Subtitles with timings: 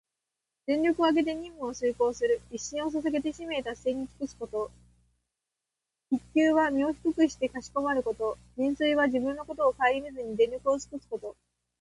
[0.65, 4.71] 全力をあげて任務を遂行する、一身を捧げて使命達成に尽くすこと。
[6.09, 8.35] 「鞠躬」は身を低くしてかしこまること。
[8.57, 11.35] 「尽瘁」は自分のことをかえりみずに、全力をつくすこと。